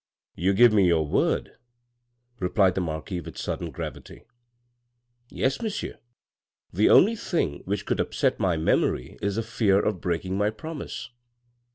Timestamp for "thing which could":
7.15-7.99